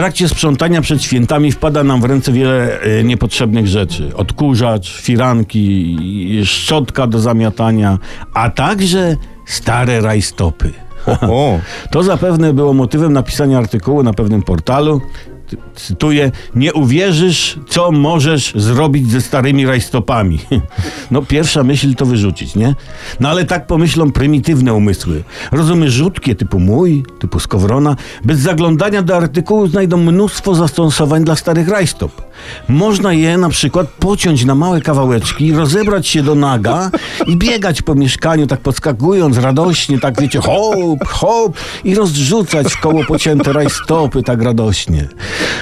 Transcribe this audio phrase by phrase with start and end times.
[0.00, 4.16] trakcie sprzątania przed świętami wpada nam w ręce wiele e, niepotrzebnych rzeczy.
[4.16, 7.98] Odkurzacz, firanki, szczotka do zamiatania,
[8.34, 9.16] a także
[9.46, 10.72] stare rajstopy.
[11.06, 11.58] O,
[11.92, 15.00] To zapewne było motywem napisania artykułu na pewnym portalu.
[15.74, 20.38] Cytuję, nie uwierzysz, co możesz zrobić ze starymi rajstopami.
[21.10, 22.74] No pierwsza myśl to wyrzucić, nie?
[23.20, 25.24] No ale tak pomyślą prymitywne umysły.
[25.52, 31.68] Rozumy rzutkie typu mój, typu skowrona, bez zaglądania do artykułu znajdą mnóstwo zastosowań dla starych
[31.68, 32.29] rajstop.
[32.68, 36.90] Można je na przykład pociąć na małe kawałeczki, rozebrać się do naga
[37.26, 43.04] i biegać po mieszkaniu, tak podskakując radośnie, tak wiecie, hop, hop i rozrzucać w koło
[43.04, 45.08] pocięte rajstopy tak radośnie.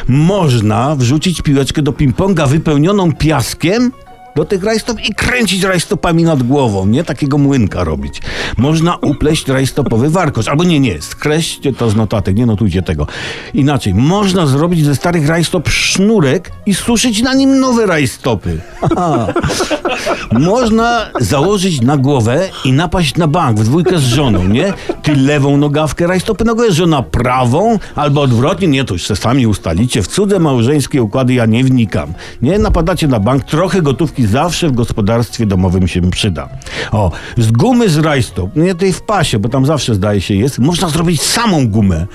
[0.08, 3.92] Można wrzucić piłeczkę do ping-ponga wypełnioną piaskiem
[4.38, 7.04] do tych rajstop i kręcić rajstopami nad głową, nie?
[7.04, 8.22] Takiego młynka robić.
[8.56, 13.06] Można upleść rajstopowy warkosz, albo nie, nie, skreślcie to z notatek, nie notujcie tego.
[13.54, 18.60] Inaczej, można zrobić ze starych rajstop sznurek i suszyć na nim nowe rajstopy.
[20.32, 24.72] Można założyć na głowę i napaść na bank w dwójkę z żoną, nie?
[25.02, 30.02] Ty lewą nogawkę rajstopy głowę, żona prawą, albo odwrotnie, nie, to już se sami ustalicie.
[30.02, 32.12] W cudze małżeńskie układy ja nie wnikam.
[32.42, 36.48] Nie, napadacie na bank, trochę gotówki zawsze w gospodarstwie domowym się przyda.
[36.92, 40.58] O, z gumy z rajstop, nie tej w pasie, bo tam zawsze zdaje się jest,
[40.58, 42.06] można zrobić samą gumę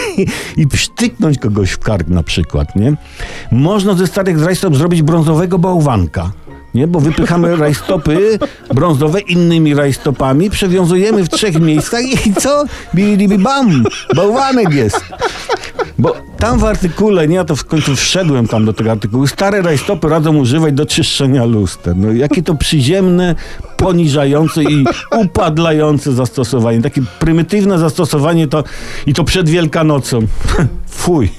[0.56, 2.94] i psztyknąć kogoś w kark na przykład, nie?
[3.52, 5.58] Można ze starych rajstop zrobić brązowego
[6.74, 8.38] Nie, bo wypychamy rajstopy
[8.74, 12.64] brązowe innymi rajstopami, przewiązujemy w trzech miejscach i co?
[12.94, 13.84] Bili bam!
[14.16, 15.04] Bałwanek jest.
[15.98, 19.62] Bo tam w artykule, nie, ja to w końcu wszedłem tam do tego artykułu, stare
[19.62, 21.96] rajstopy radzą używać do czyszczenia luster.
[21.96, 23.34] No jakie to przyziemne,
[23.76, 24.84] poniżające i
[25.16, 26.82] upadlające zastosowanie.
[26.82, 28.64] Takie prymitywne zastosowanie to
[29.06, 30.20] i to przed Wielkanocą.
[30.86, 31.30] Fuj.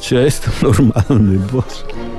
[0.00, 2.09] Czy ja jestem normalny, Boże.